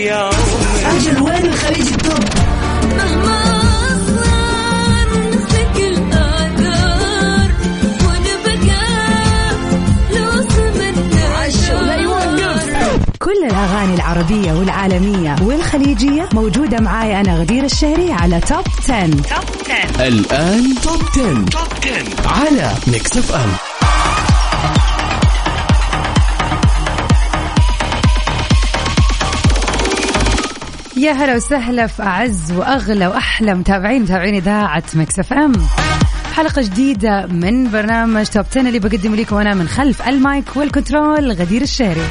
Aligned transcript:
وين 0.00 1.46
الخليج 1.46 1.92
ال 1.92 2.00
Top 2.00 2.24
مهما 2.96 3.42
نسلك 5.28 5.76
الآثار 5.76 7.50
ونبقى 8.04 8.86
لو 10.14 10.44
كل 13.18 13.44
الأغاني 13.44 13.94
العربية 13.94 14.52
والعالمية 14.52 15.36
والخليجية 15.42 16.28
موجودة 16.32 16.80
معاي 16.80 17.20
أنا 17.20 17.36
غدير 17.40 17.64
الشهري 17.64 18.12
على 18.12 18.40
Top 18.40 18.64
10. 18.88 19.06
Top 19.10 19.22
10 19.96 20.08
الآن 20.08 20.74
Top 20.82 21.02
10. 21.12 21.44
Top 21.50 21.68
10 22.24 22.28
على 22.28 22.74
Mix 22.86 23.16
FM 23.16 23.69
يا 31.00 31.12
هلا 31.12 31.36
وسهلا 31.36 31.86
في 31.86 32.02
أعز 32.02 32.52
وأغلى 32.52 33.06
وأحلى 33.06 33.54
متابعين 33.54 34.02
متابعين 34.02 34.34
إذاعة 34.34 34.82
Mix 34.94 35.18
FM. 35.18 35.52
حلقة 36.34 36.62
جديدة 36.62 37.26
من 37.26 37.70
برنامج 37.70 38.26
Top 38.26 38.44
10 38.50 38.60
اللي 38.60 38.78
بقدم 38.78 39.14
لكم 39.14 39.36
أنا 39.36 39.54
من 39.54 39.68
خلف 39.68 40.08
ال 40.08 40.20
mic 40.20 40.56
وال 40.56 40.73
control 40.73 41.32
غدير 41.32 41.62
الشهري. 41.62 42.02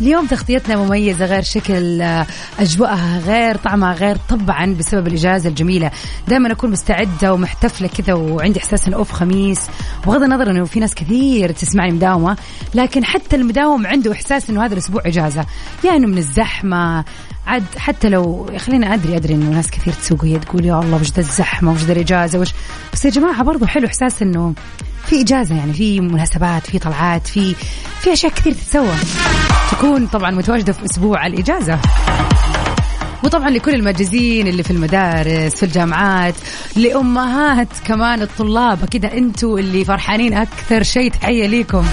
اليوم 0.00 0.26
تغطيتنا 0.26 0.76
مميزة 0.76 1.24
غير 1.24 1.42
شكل 1.42 2.02
آه، 2.02 2.26
أجواءها 2.58 3.18
غير 3.18 3.56
طعمها 3.56 3.92
غير 3.92 4.16
طبعا 4.28 4.74
بسبب 4.74 5.06
الإجازة 5.06 5.48
الجميلة. 5.48 5.90
دائما 6.28 6.52
أكون 6.52 6.70
مستعدة 6.70 7.32
ومحتفلة 7.34 7.88
كذا 7.88 8.14
وعندي 8.14 8.58
إحساس 8.58 8.88
أنه 8.88 8.96
أوف 8.96 9.12
خميس. 9.12 9.60
بغض 10.06 10.22
النظر 10.22 10.50
أنه 10.50 10.64
في 10.64 10.80
ناس 10.80 10.94
كثير 10.94 11.52
تسمعني 11.52 11.92
مداومة 11.92 12.36
لكن 12.74 13.04
حتى 13.04 13.36
المداوم 13.36 13.86
عنده 13.86 14.12
إحساس 14.12 14.50
أنه 14.50 14.64
هذا 14.64 14.72
الأسبوع 14.72 15.02
إجازة. 15.06 15.46
يعني 15.84 16.06
من 16.06 16.18
الزحمة. 16.18 17.04
عاد 17.46 17.64
حتى 17.76 18.08
لو 18.08 18.50
خلينا 18.58 18.94
أدري 18.94 19.16
أدري 19.16 19.34
إنه 19.34 19.50
ناس 19.50 19.70
كثير 19.70 19.94
تسوق 19.94 20.22
وهي 20.22 20.38
تقول 20.38 20.64
يا 20.64 20.80
الله 20.80 21.00
وش 21.00 21.10
ذا 21.10 21.20
الزحمة 21.20 21.72
وش 21.72 21.80
ذا 21.80 21.92
الإجازة 21.92 22.38
وش. 22.38 22.54
بس 22.92 23.04
يا 23.04 23.10
جماعة 23.10 23.42
برضو 23.42 23.66
حلو 23.66 23.86
إحساس 23.86 24.22
إنه 24.22 24.54
في 25.06 25.20
إجازة 25.20 25.56
يعني 25.56 25.72
في 25.72 26.00
مناسبات 26.00 26.66
في 26.66 26.78
طلعات 26.78 27.26
في 27.26 27.54
في 28.00 28.12
أشياء 28.12 28.32
كثير 28.32 28.52
تتسوى. 28.52 28.94
تكون 29.70 30.06
طبعا 30.06 30.30
متواجدة 30.30 30.72
في 30.72 30.84
أسبوع 30.84 31.26
الإجازة. 31.26 31.78
وطبعا 33.24 33.50
لكل 33.50 33.74
المجازين 33.74 34.46
اللي 34.46 34.62
في 34.62 34.70
المدارس 34.70 35.54
في 35.54 35.62
الجامعات 35.62 36.34
لأمهات 36.76 37.68
كمان 37.84 38.22
الطلاب. 38.22 38.84
كده 38.84 39.12
أنتوا 39.12 39.58
اللي 39.58 39.84
فرحانين 39.84 40.34
أكثر 40.34 40.82
شيء 40.82 41.10
تحية 41.10 41.46
ليكم. 41.46 41.84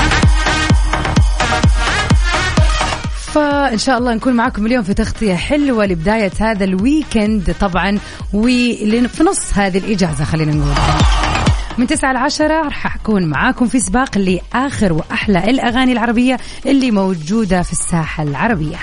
فإن 3.34 3.78
شاء 3.78 3.98
الله 3.98 4.14
نكون 4.14 4.34
معكم 4.34 4.66
اليوم 4.66 4.84
في 4.84 4.94
تغطية 4.94 5.36
حلوة 5.36 5.86
لبداية 5.86 6.32
هذا 6.40 6.64
الويكند. 6.64 7.56
طبعا 7.60 8.00
وفي 8.34 9.24
نص 9.24 9.54
هذه 9.54 9.78
الإجازة 9.78 10.26
خلينا 10.26 10.52
نقول. 10.52 10.76
من 11.78 11.88
9 11.88 12.14
ل 12.14 12.18
10 12.18 12.48
راح 12.48 12.96
أكون 12.96 13.26
معاكم 13.26 13.68
في 13.68 13.80
سباق 13.80 14.18
لآخر 14.18 14.94
وأحلى 14.94 15.40
الأغاني 15.40 15.92
العربية 15.92 16.38
اللي 16.66 16.92
موجودة 16.92 17.62
في 17.62 17.72
الساحة 17.72 18.24
العربية. 18.24 18.78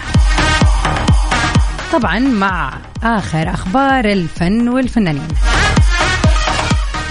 طبعا 1.93 2.19
مع 2.19 2.73
آخر 3.03 3.51
أخبار 3.51 4.05
الفن 4.05 4.69
والفنانين. 4.69 5.29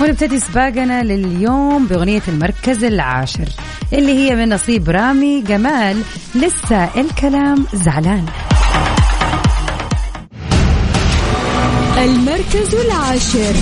ونبتدي 0.01 0.39
سباقنا 0.39 1.03
لليوم 1.03 1.85
بأغنية 1.87 2.21
المركز 2.27 2.83
العاشر 2.83 3.49
اللي 3.93 4.13
هي 4.13 4.35
من 4.35 4.53
نصيب 4.53 4.89
رامي 4.89 5.41
جمال 5.41 6.01
لسه 6.35 6.89
الكلام 7.01 7.65
زعلان. 7.73 8.25
المركز 11.97 12.75
العاشر. 12.75 13.53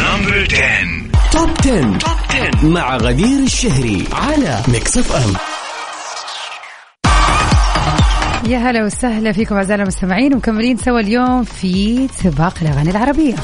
number 0.00 0.48
10 0.52 1.01
Top 1.32 1.50
10. 1.60 1.98
Top 1.98 2.18
10 2.30 2.66
مع 2.66 2.96
غدير 2.96 3.38
الشهري 3.38 4.04
على 4.12 4.62
Mix 4.68 4.98
FM 4.98 5.34
يا 8.50 8.58
هلا 8.58 8.84
وسهلا 8.84 9.32
فيكم 9.32 9.54
أعزائنا 9.56 9.82
المستمعين 9.82 10.34
ومكملين 10.34 10.76
سوا 10.76 11.00
اليوم 11.00 11.44
في 11.44 12.08
سباق 12.22 12.54
الأغاني 12.62 12.90
العربية. 12.90 13.34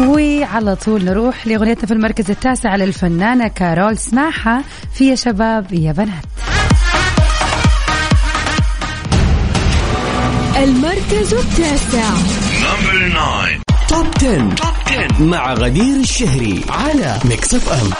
وعلى 0.00 0.76
طول 0.76 1.04
نروح 1.04 1.46
لأغنيتنا 1.46 1.86
في 1.86 1.94
المركز 1.94 2.30
التاسع 2.30 2.70
على 2.70 2.84
الفنانة 2.84 3.48
كارول 3.48 3.98
سماحة 3.98 4.62
في 4.94 5.08
يا 5.08 5.14
شباب 5.14 5.72
يا 5.72 5.92
بنات. 5.92 6.24
المركز 10.56 11.34
التاسع. 11.34 12.10
number 12.62 13.08
9 13.08 13.73
Top 13.94 14.06
10. 14.16 14.54
Top 14.54 14.74
10 14.86 15.22
مع 15.22 15.54
غدير 15.54 15.96
الشهري 15.96 16.64
على 16.68 17.18
Mix 17.24 17.54
FM 17.54 17.90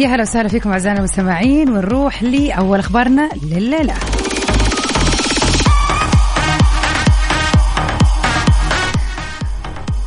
يا 0.00 0.08
هلا 0.08 0.22
وسهلا 0.22 0.48
فيكم 0.48 0.70
أعزائنا 0.70 0.98
المستمعين 0.98 1.70
ونروح 1.70 2.22
لأول 2.22 2.78
أخبارنا 2.78 3.28
لليلة. 3.42 3.94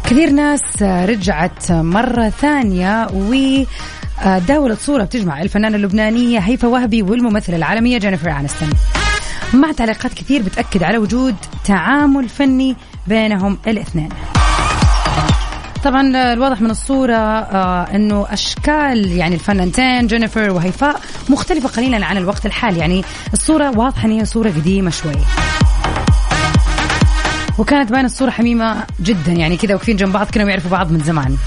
كثير 0.06 0.30
ناس 0.30 0.84
رجعت 0.84 1.72
مرة 1.72 2.30
ثانية 2.30 3.07
وداولت 3.13 4.80
صورة 4.80 5.03
بتجمع 5.03 5.41
الفنانة 5.41 5.75
اللبنانية 5.75 6.40
هيفا 6.40 6.68
وهبي 6.68 7.02
والممثلة 7.02 7.56
العالمية 7.56 7.97
جينيفر 7.97 8.31
أنستون 8.31 8.69
مع 9.53 9.72
تعليقات 9.72 10.13
كثير 10.13 10.41
بتأكد 10.41 10.84
على 10.84 10.97
وجود 10.97 11.35
تعامل 11.66 12.30
فني 12.30 12.75
بينهم 13.08 13.58
الاثنين. 13.68 14.09
طبعا 15.84 16.34
الواضح 16.34 16.62
من 16.62 16.69
الصورة 16.69 17.13
آه 17.16 17.96
إنه 17.96 18.25
أشكال 18.30 19.12
يعني 19.12 19.36
الفنانتين 19.36 20.07
جينيفر 20.07 20.52
وهيفاء 20.52 21.02
مختلفة 21.30 21.69
قليلا 21.69 22.06
عن 22.06 22.18
الوقت 22.18 22.46
الحالي. 22.46 22.80
يعني 22.80 23.03
الصورة 23.34 23.78
واضحة 23.78 24.06
إن 24.06 24.12
هي 24.12 24.25
صورة 24.25 24.50
قديمة 24.50 24.90
شوي. 24.90 25.12
وكانت 27.57 27.91
باين 27.91 28.06
الصورة 28.06 28.30
حميمة 28.30 28.84
جدا. 29.02 29.31
يعني 29.31 29.57
كذا 29.57 29.74
واقفين 29.74 29.96
جنب 29.96 30.12
بعض 30.13 30.28
كانوا 30.28 30.50
يعرفوا 30.50 30.72
بعض 30.72 30.91
من 30.91 31.00
زمان. 31.00 31.38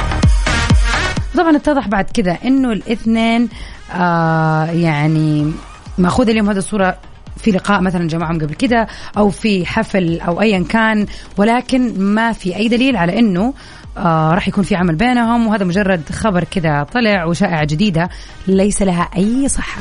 طبعا 1.36 1.56
اتضح 1.56 1.88
بعد 1.88 2.04
كذا 2.04 2.38
إنه 2.44 2.72
الاثنين 2.72 3.48
آه 3.92 4.64
يعني 4.64 5.52
مأخوذ 5.98 6.28
اليوم 6.28 6.50
هذه 6.50 6.58
الصورة 6.58 6.96
في 7.36 7.50
لقاء 7.50 7.80
مثلا 7.80 8.08
جمعهم 8.08 8.38
قبل 8.38 8.54
كده 8.54 8.88
أو 9.16 9.30
في 9.30 9.66
حفل 9.66 10.20
أو 10.20 10.40
ايا 10.40 10.64
كان 10.68 11.06
ولكن 11.36 12.00
ما 12.00 12.32
في 12.32 12.56
أي 12.56 12.68
دليل 12.68 12.96
على 12.96 13.18
إنه 13.18 13.54
آه 13.96 14.34
راح 14.34 14.48
يكون 14.48 14.64
في 14.64 14.76
عمل 14.76 14.94
بينهم 14.94 15.46
وهذا 15.46 15.64
مجرد 15.64 16.02
خبر 16.12 16.44
كذا 16.44 16.86
طلع 16.92 17.24
وشائعة 17.24 17.64
جديدة 17.64 18.08
ليس 18.46 18.82
لها 18.82 19.08
أي 19.16 19.48
صحة. 19.48 19.80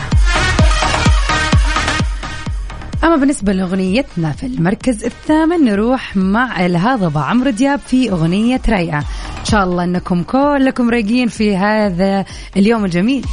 أما 3.03 3.15
بالنسبة 3.15 3.53
لأغنيتنا 3.53 4.31
في 4.31 4.45
المركز 4.45 5.05
الثامن 5.05 5.65
نروح 5.65 6.15
مع 6.17 6.65
الهضبة 6.65 7.21
عمرو 7.21 7.49
دياب 7.49 7.79
في 7.79 8.11
أغنية 8.11 8.61
رايقة. 8.69 8.97
إن 9.39 9.45
شاء 9.45 9.63
الله 9.63 9.83
أنكم 9.83 10.23
كلكم 10.23 10.89
رايقين 10.89 11.27
في 11.27 11.57
هذا 11.57 12.25
اليوم 12.57 12.85
الجميل. 12.85 13.25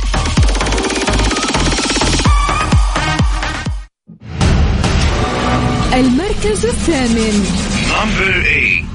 المركز 5.97 6.67
الثامن. 6.67 7.45
Number 7.89 8.45
8 8.45 8.87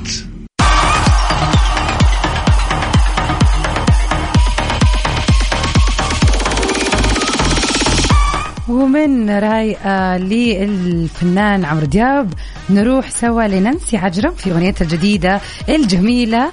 ومن 8.70 9.30
رايقة 9.30 10.18
للفنان 10.18 11.66
عمرو 11.66 11.86
دياب 11.86 12.34
نروح 12.70 13.10
سوا 13.10 13.48
لنانسي 13.48 13.98
عجرم 13.98 14.32
في 14.32 14.52
أغنيتها 14.52 14.86
الجديدة 14.86 15.42
الجميلة 15.70 16.52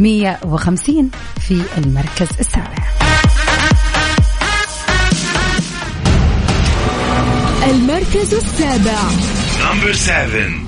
150 0.00 1.10
في 1.40 1.62
المركز 1.78 2.28
السابع. 2.40 2.86
المركز 7.70 8.34
السابع. 8.34 9.45
Number 9.66 9.92
7 9.92 10.66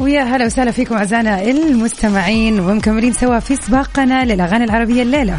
ويا 0.00 0.22
هلا 0.22 0.46
وسهلا 0.46 0.70
فيكم 0.70 0.94
أعزائنا 0.94 1.42
المستمعين 1.42 2.60
ومكملين 2.60 3.12
سوا 3.12 3.38
في 3.38 3.56
سباقنا 3.56 4.24
للأغاني 4.24 4.64
العربية 4.64 5.02
الليلة. 5.02 5.36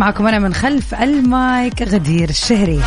معكم 0.00 0.26
أنا 0.26 0.38
من 0.38 0.54
خلف 0.54 0.94
المايك 0.94 1.82
غدير 1.82 2.28
الشهري. 2.28 2.80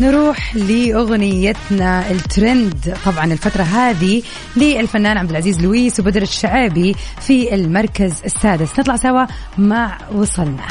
نروح 0.00 0.56
لأغنيتنا 0.56 2.10
الترند. 2.10 2.96
طبعا 3.04 3.32
الفترة 3.32 3.62
هذه 3.62 4.22
للفنان 4.56 5.18
عبد 5.18 5.30
العزيز 5.30 5.60
لويس 5.60 6.00
وبدر 6.00 6.22
الشعابي 6.22 6.96
في 7.20 7.54
المركز 7.54 8.22
السادس. 8.24 8.78
نطلع 8.78 8.96
سوا 8.96 9.24
مع 9.58 9.98
وصلنا. 10.12 10.66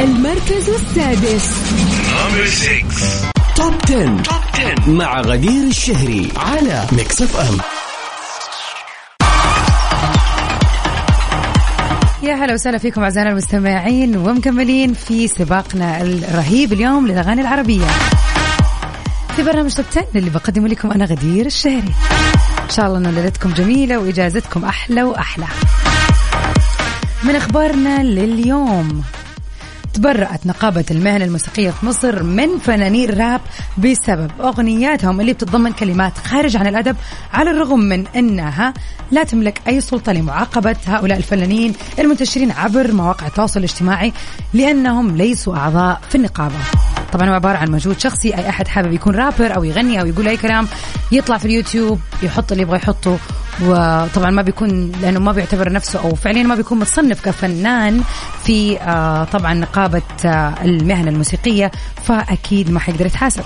المركز 0.00 0.68
السادس. 0.68 1.50
Top 3.56 3.74
10. 3.80 4.22
Top 4.22 4.32
10 4.54 4.90
مع 4.90 5.20
غدير 5.20 5.66
الشهري 5.68 6.28
على 6.36 6.86
Mix 6.92 7.22
FM 7.22 7.75
يا 12.26 12.34
هلا 12.34 12.54
وسهلا 12.54 12.78
فيكم 12.78 13.02
أعزائنا 13.02 13.30
المستمعين 13.30 14.16
ومكملين 14.16 14.94
في 14.94 15.28
سباقنا 15.28 16.02
الرهيب 16.02 16.72
اليوم 16.72 17.06
للأغاني 17.06 17.40
العربية. 17.40 17.86
في 19.36 19.42
برنامج 19.42 19.74
Top 19.74 19.86
10 19.90 20.06
اللي 20.16 20.30
بقدمه 20.30 20.68
لكم 20.68 20.90
أنا 20.90 21.04
غدير 21.04 21.46
الشهري. 21.46 21.94
إن 22.64 22.70
شاء 22.70 22.86
الله 22.86 22.98
ان 22.98 23.14
ليلتكم 23.14 23.52
جميلة 23.52 23.98
وإجازتكم 23.98 24.64
أحلى 24.64 25.02
وأحلى. 25.02 25.46
من 27.24 27.36
أخبارنا 27.36 28.02
لليوم. 28.02 29.02
تبرأت 29.96 30.46
نقابة 30.46 30.84
المهنة 30.90 31.24
الموسيقية 31.24 31.70
في 31.70 31.86
مصر 31.86 32.22
من 32.22 32.58
فنانين 32.58 33.10
راب 33.10 33.40
بسبب 33.78 34.30
أغنياتهم 34.40 35.20
اللي 35.20 35.32
بتتضمن 35.32 35.72
كلمات 35.72 36.18
خارج 36.18 36.56
عن 36.56 36.66
الأدب 36.66 36.96
على 37.32 37.50
الرغم 37.50 37.78
من 37.80 38.06
أنها 38.06 38.74
لا 39.10 39.24
تملك 39.24 39.60
أي 39.68 39.80
سلطة 39.80 40.12
لمعاقبة 40.12 40.76
هؤلاء 40.86 41.18
الفنانين 41.18 41.72
المنتشرين 41.98 42.50
عبر 42.50 42.92
مواقع 42.92 43.26
التواصل 43.26 43.60
الاجتماعي 43.60 44.12
لأنهم 44.54 45.16
ليسوا 45.16 45.56
أعضاء 45.56 46.00
في 46.08 46.14
النقابة. 46.14 46.54
طبعا 47.12 47.28
هو 47.28 47.34
عبارة 47.34 47.56
عن 47.56 47.70
مجهود 47.70 48.00
شخصي 48.00 48.34
أي 48.34 48.48
أحد 48.48 48.68
حابب 48.68 48.92
يكون 48.92 49.14
رابر 49.14 49.56
أو 49.56 49.64
يغني 49.64 50.00
أو 50.00 50.06
يقول 50.06 50.28
أي 50.28 50.36
كلام 50.36 50.68
يطلع 51.12 51.38
في 51.38 51.44
اليوتيوب 51.44 52.00
يحط 52.22 52.52
اللي 52.52 52.62
يبغى 52.62 52.76
يحطه 52.76 53.18
وطبعا 53.62 54.30
ما 54.30 54.42
بيكون 54.42 54.92
لأنه 55.02 55.20
ما 55.20 55.32
بيعتبر 55.32 55.72
نفسه 55.72 55.98
أو 56.00 56.14
فعليا 56.14 56.42
ما 56.42 56.54
بيكون 56.54 56.78
متصنف 56.78 57.24
كفنان 57.24 58.00
في 58.44 58.80
آه، 58.80 59.24
طبعا 59.24 59.54
نقابة 59.54 60.02
آه، 60.24 60.54
المهنة 60.64 61.10
الموسيقية 61.10 61.70
فأكيد 62.04 62.70
ما 62.70 62.80
حيقدر 62.80 63.06
يتحاسب. 63.06 63.42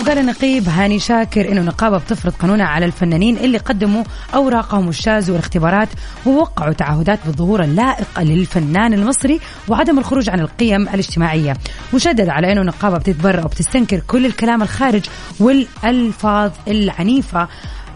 وقال 0.00 0.18
النقيب 0.18 0.68
هاني 0.68 0.98
شاكر 0.98 1.52
إنه 1.52 1.60
النقابه 1.60 1.98
بتفرض 1.98 2.32
قانونها 2.32 2.66
على 2.66 2.86
الفنانين 2.86 3.36
اللي 3.36 3.58
قدموا 3.58 4.04
أوراقهم 4.34 4.86
واجتازوا 4.86 5.34
الاختبارات 5.34 5.88
ووقعوا 6.26 6.72
تعهدات 6.72 7.18
بالظهور 7.26 7.62
اللائق 7.62 8.20
للفنان 8.20 8.92
المصري 8.94 9.40
وعدم 9.68 9.98
الخروج 9.98 10.30
عن 10.30 10.40
القيم 10.40 10.82
الاجتماعية. 10.88 11.56
وشدد 11.92 12.28
على 12.28 12.52
إنه 12.52 12.60
النقابة 12.60 12.98
بتتبرأ 12.98 13.44
وبتستنكر 13.44 14.00
كل 14.06 14.26
الكلام 14.26 14.62
الخارج 14.62 15.02
والألفاظ 15.40 16.50
العنيفة 16.68 17.48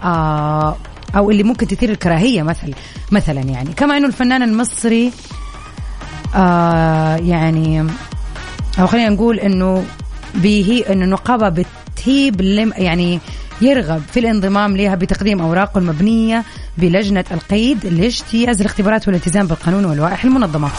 آه 0.02 0.76
أو 1.16 1.30
اللي 1.30 1.42
ممكن 1.42 1.66
تثير 1.66 1.90
الكراهية 1.90 2.42
مثل 2.42 2.74
مثلا 3.12 3.40
يعني 3.40 3.72
كما 3.72 3.96
إنه 3.96 4.06
الفنان 4.06 4.42
المصري 4.42 5.12
آه 6.34 7.16
يعني 7.16 7.86
أو 8.78 8.86
خلينا 8.86 9.08
نقول 9.08 9.40
إنه 9.40 9.84
به 10.34 10.84
إنه 10.90 11.04
النقابه 11.04 11.48
بتهيب 11.48 12.40
يعني 12.76 13.20
يرغب 13.60 14.02
في 14.12 14.20
الانضمام 14.20 14.76
لها 14.76 14.94
بتقديم 14.94 15.40
أوراقه 15.40 15.78
المبنية 15.78 16.44
بلجنة 16.78 17.24
القيد 17.30 17.86
لاجتياز 17.86 18.60
الاختبارات 18.60 19.08
والالتزام 19.08 19.46
بالقانون 19.46 19.84
واللوائح 19.84 20.24
المنظمة. 20.24 20.70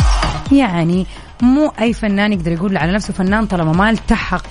يعني 0.52 1.06
مو 1.42 1.72
أي 1.82 1.94
فنان 1.94 2.34
يقدر 2.34 2.52
يقول 2.52 2.78
على 2.78 2.92
نفسه 2.92 3.14
فنان 3.14 3.46
طالما 3.46 3.72
ما 3.72 3.90
التحق 3.90 4.46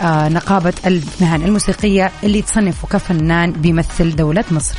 بنقابه 0.00 0.72
المهن 0.86 1.42
الموسيقية 1.42 2.12
اللي 2.24 2.42
تصنفه 2.42 2.88
كفنان 2.88 3.52
بيمثل 3.52 4.16
دولة 4.16 4.44
مصر. 4.50 4.74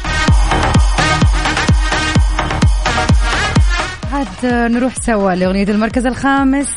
عاد 4.14 4.46
نروح 4.72 4.94
سوا 5.02 5.32
لأغنية 5.36 5.64
المركز 5.64 6.06
الخامس 6.06 6.68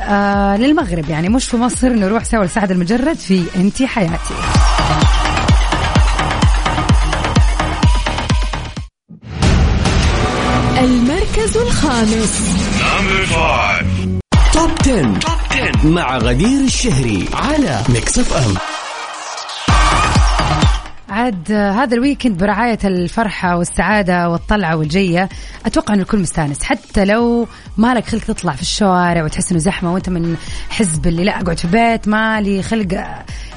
آه 0.00 0.56
للمغرب 0.56 1.10
يعني 1.10 1.28
مش 1.28 1.44
في 1.48 1.56
مصر 1.56 1.88
نروح 1.88 2.24
سوا 2.24 2.44
لسعد 2.44 2.70
المجرد 2.70 3.16
في 3.16 3.42
انتي 3.56 3.86
حياتي. 3.86 4.34
المركز 10.78 11.56
الخامس. 11.56 12.40
Top 14.54 14.70
10. 14.80 15.18
Top 15.18 15.38
10 15.50 15.88
مع 15.88 16.18
غدير 16.18 16.60
الشهري 16.60 17.28
على 17.32 17.82
Mix 17.88 18.18
FM 18.18 18.54
عاد 21.08 21.52
هذا 21.52 21.94
ال 21.94 22.00
weekend 22.00 22.38
برعاية 22.38 22.78
الفرحة 22.84 23.56
والسعادة 23.56 24.28
والطلعة 24.30 24.76
والجية. 24.76 25.28
أتوقع 25.66 25.94
أن 25.94 26.00
الكل 26.00 26.18
مستانس. 26.18 26.62
حتى 26.62 27.04
لو 27.04 27.48
ما 27.76 27.94
لك 27.94 28.06
خلق 28.06 28.24
تطلع 28.24 28.52
في 28.52 28.62
الشوارع 28.62 29.24
وتحس 29.24 29.50
أنه 29.50 29.60
زحمة 29.60 29.92
وأنت 29.94 30.08
من 30.08 30.36
حزب 30.70 31.06
اللي 31.06 31.24
لا 31.24 31.40
أقعد 31.40 31.58
في 31.58 31.64
البيت 31.64 32.08
ما 32.08 32.40
لي 32.40 32.62
خلق 32.62 33.04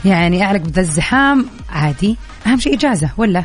يعني 0.06 0.44
أعلق 0.44 0.62
بذا 0.62 0.82
الزحام 0.82 1.46
عادي. 1.70 2.18
أهم 2.48 2.60
شيء 2.60 2.74
إجازة 2.74 3.10
ولا؟ 3.18 3.44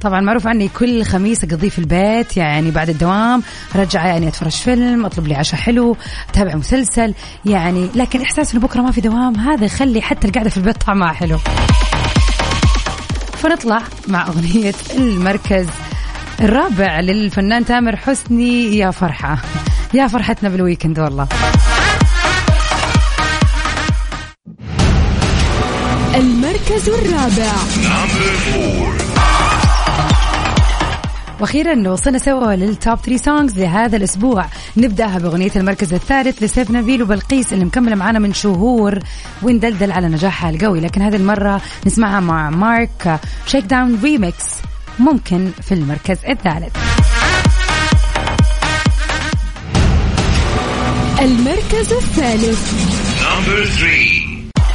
طبعا 0.00 0.20
معروف 0.20 0.46
عني 0.46 0.68
كل 0.68 1.04
خميس 1.04 1.44
أقضيه 1.44 1.68
في 1.68 1.78
البيت 1.78 2.36
يعني 2.36 2.70
بعد 2.70 2.88
الدوام 2.88 3.42
رجع 3.76 4.06
يعني 4.06 4.28
أتفرج 4.28 4.52
فيلم 4.52 5.06
أطلب 5.06 5.26
لي 5.26 5.34
عشاء 5.34 5.60
حلو 5.60 5.96
أتابع 6.30 6.54
مسلسل 6.54 7.14
يعني 7.44 7.88
لكن 7.94 8.20
إحساس 8.20 8.54
إنه 8.54 8.62
بكرة 8.62 8.80
ما 8.82 8.90
في 8.90 9.00
دوام 9.00 9.36
هذا 9.36 9.64
يخلي 9.64 10.02
حتى 10.02 10.28
القعدة 10.28 10.50
في 10.50 10.56
البيت 10.56 10.76
طعمها 10.76 11.12
حلو. 11.12 11.38
فنطلع 13.32 13.82
مع 14.08 14.26
أغنية 14.26 14.74
المركز 14.96 15.66
الرابع 16.40 17.00
للفنان 17.00 17.64
تامر 17.64 17.96
حسني 17.96 18.78
يا 18.78 18.90
فرحة. 18.90 19.38
يا 19.94 20.06
فرحتنا 20.06 20.48
بالويكند 20.48 20.98
والله. 20.98 21.28
المركز 26.14 26.88
الرابع. 26.88 27.52
وأخيرا 31.40 31.88
وصلنا 31.88 32.18
سوا 32.18 32.54
لل 32.54 32.72
top 32.72 32.98
3 32.98 33.24
songs 33.24 33.58
لهذا 33.58 33.96
الأسبوع. 33.96 34.46
نبدأها 34.76 35.18
بأغنية 35.18 35.50
المركز 35.56 35.94
الثالث 35.94 36.42
لسيف 36.42 36.70
نبيل 36.70 37.02
وبلقيس 37.02 37.52
اللي 37.52 37.64
مكملة 37.64 37.96
معنا 37.96 38.18
من 38.18 38.32
شهور. 38.32 38.98
وندلدل 39.42 39.92
على 39.92 40.08
نجاحها 40.08 40.50
القوي 40.50 40.80
لكن 40.80 41.02
هذه 41.02 41.16
المرة 41.16 41.60
نسمعها 41.86 42.20
مع 42.20 42.50
مارك 42.50 43.20
شيك 43.46 43.64
داون 43.64 43.98
ريميكس 44.02 44.44
ممكن 44.98 45.50
في 45.62 45.74
المركز 45.74 46.18
الثالث. 46.28 46.76
المركز 51.20 51.92
الثالث. 51.92 52.72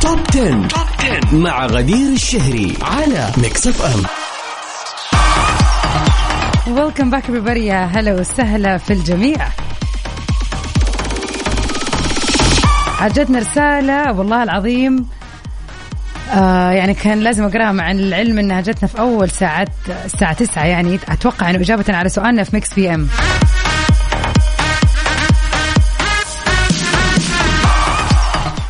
Top 0.02 0.20
10. 0.20 0.68
Top 0.70 0.88
10 1.00 1.36
مع 1.36 1.66
غدير 1.66 2.14
الشهري 2.14 2.74
على 2.82 3.32
Mix 3.38 3.68
FM 3.68 4.21
welcome 6.72 7.10
back 7.10 7.30
يا 7.58 7.86
هلا 7.86 8.14
وسهلا 8.14 8.78
في 8.78 8.94
الجميع. 8.94 9.48
جتنا 13.00 13.40
رسالة 13.40 14.12
والله 14.12 14.44
العظيم 14.44 15.06
آه 16.34 16.72
يعني 16.72 16.94
كان 16.94 17.20
لازم 17.20 17.44
أقرأها 17.44 17.72
مع 17.72 17.92
العلم 17.92 18.40
إنها 18.40 18.62
جتنا 18.62 18.88
في 18.88 19.00
أول 19.00 19.30
ساعات 19.30 19.70
الساعة 20.06 20.34
9 20.34 20.66
يعني 20.66 21.00
أتوقع 21.10 21.50
إنه 21.50 21.60
إجابة 21.60 21.86
على 21.90 22.10
سؤالنا 22.10 22.44
في 22.44 22.50
Mix 22.54 22.74
FM 22.74 23.08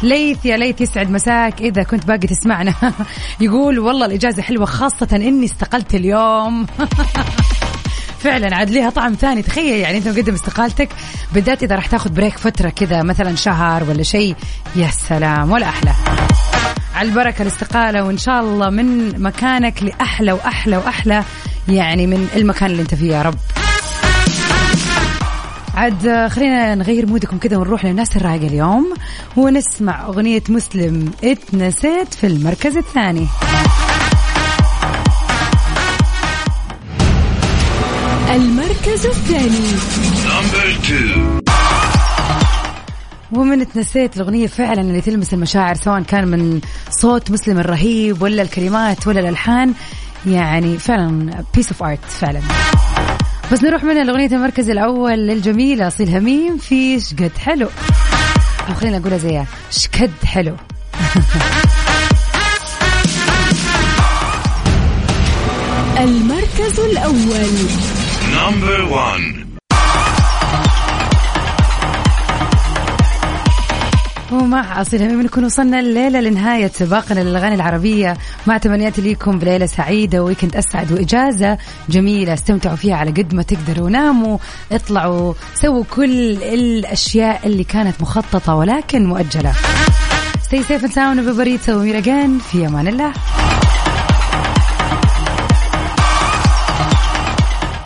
ليث 0.03 0.45
يا 0.45 0.57
ليث 0.57 0.81
يسعد 0.81 1.11
مساك 1.11 1.61
إذا 1.61 1.83
كنت 1.83 2.05
باقي 2.05 2.27
تسمعنا. 2.27 2.73
يقول 3.41 3.79
والله 3.79 4.05
الإجازة 4.05 4.41
حلوة 4.41 4.65
خاصة 4.65 5.07
إني 5.13 5.45
استقلت 5.45 5.95
اليوم. 5.95 6.65
فعلا 8.23 8.55
عاد 8.55 8.69
ليها 8.69 8.89
طعم 8.89 9.13
ثاني. 9.13 9.41
تخيل 9.41 9.79
يعني 9.79 9.97
أنت 9.97 10.07
مقدم 10.07 10.33
استقالتك 10.33 10.89
بالذات 11.33 11.63
إذا 11.63 11.75
راح 11.75 11.85
تاخذ 11.85 12.09
بريك 12.09 12.37
فترة 12.37 12.69
كذا 12.69 13.03
مثلا 13.03 13.35
شهر 13.35 13.83
ولا 13.83 14.03
شيء. 14.03 14.35
يا 14.75 14.89
سلام 15.09 15.51
ولا 15.51 15.69
أحلى. 15.69 15.91
على 16.95 17.09
البركة 17.09 17.41
الاستقالة 17.41 18.03
وإن 18.03 18.17
شاء 18.17 18.41
الله 18.41 18.69
من 18.69 19.21
مكانك 19.21 19.83
لأحلى 19.83 20.31
وأحلى 20.31 20.77
وأحلى 20.77 21.23
يعني 21.67 22.07
من 22.07 22.27
المكان 22.35 22.71
اللي 22.71 22.81
أنت 22.81 22.95
فيه 22.95 23.15
يا 23.15 23.21
رب. 23.21 23.35
عاد 25.75 26.27
خلينا 26.27 26.75
نغير 26.75 27.05
مودكم 27.05 27.37
كذا 27.37 27.57
ونروح 27.57 27.85
للناس 27.85 28.17
الرايقة 28.17 28.47
اليوم 28.47 28.93
ونسمع 29.37 30.05
أغنية 30.05 30.43
مسلم 30.49 31.11
اتنسيت 31.23 32.13
في 32.13 32.27
المركز 32.27 32.77
الثاني. 32.77 33.27
المركز 38.35 39.05
الثاني. 39.05 39.67
ومع 43.31 43.69
اتنسيت 43.69 44.17
الأغنية 44.17 44.47
فعلا 44.47 44.81
اللي 44.81 45.01
تلمس 45.01 45.33
المشاعر 45.33 45.75
سواء 45.75 46.01
كان 46.01 46.27
من 46.27 46.61
صوت 46.89 47.31
مسلم 47.31 47.59
الرهيب 47.59 48.21
ولا 48.21 48.41
الكلمات 48.41 49.07
ولا 49.07 49.19
الألحان. 49.19 49.73
يعني 50.25 50.77
فعلا 50.77 51.43
piece 51.55 51.67
of 51.67 51.83
art 51.83 52.05
فعلا. 52.05 52.41
بس 53.51 53.63
نروح 53.63 53.83
من 53.83 53.97
الأغنية 53.97 54.27
المركز 54.27 54.69
الأول 54.69 55.13
للجميلة 55.27 55.87
أصيل 55.87 56.09
هميم. 56.09 56.57
في 56.57 56.99
شقد 56.99 57.31
حلو. 57.37 57.67
وخلينا 58.69 58.99
نقولها 58.99 59.17
زيها 59.17 59.45
شكد 59.71 60.11
حلو. 60.25 60.55
المركز 66.01 66.79
الأول. 66.79 67.90
number 68.31 68.81
1 68.81 69.51
ومع 74.31 74.81
أصيل 74.81 75.23
نكون 75.23 75.45
وصلنا 75.45 75.79
الليلة 75.79 76.21
لنهاية 76.21 76.67
سباقنا 76.67 77.19
للأغاني 77.19 77.55
العربية. 77.55 78.17
مع 78.47 78.57
تمنياتي 78.57 79.01
ليكم 79.01 79.39
بليلة 79.39 79.65
سعيدة 79.65 80.23
weekend 80.23 80.55
أسعد 80.55 80.91
وإجازة 80.91 81.57
جميلة. 81.89 82.33
استمتعوا 82.33 82.75
فيها 82.75 82.95
على 82.95 83.11
قد 83.11 83.33
ما 83.33 83.43
تقدروا. 83.43 83.89
ناموا 83.89 84.37
اطلعوا 84.71 85.33
سووا 85.55 85.83
كل 85.83 86.43
الأشياء 86.43 87.47
اللي 87.47 87.63
كانت 87.63 88.01
مخططة 88.01 88.55
ولكن 88.55 89.05
مؤجلة. 89.05 89.53
Stay 90.47 90.63
safe 90.63 90.83
and 90.83 90.93
sound 90.93 91.19
everybody. 91.19 91.57
till 91.57 91.79
we 91.79 91.85
meet 91.85 92.05
again 92.05 92.41
في 92.51 92.67
أمان 92.67 92.87
الله. 92.87 93.13